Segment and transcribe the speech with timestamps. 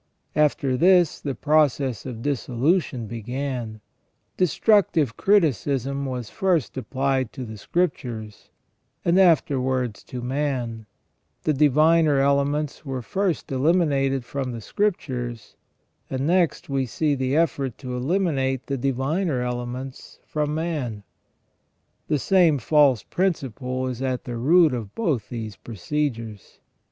[0.35, 3.81] After this the process of dissolution began,
[4.35, 8.49] destructive criticism was first applied to the Scriptures,
[9.05, 10.87] and after wards to man;
[11.43, 15.55] the diviner elements were first eliminated from the Scriptures,
[16.09, 21.03] and next we see the effort to eliminate the diviner elements from man.
[22.07, 26.57] The same false principle is at the root of both these procedures.